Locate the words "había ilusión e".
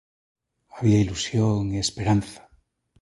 0.75-1.77